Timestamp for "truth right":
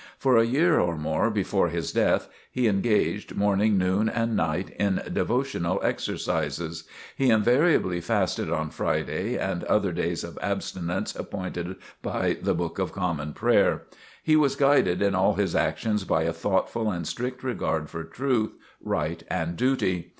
18.03-19.21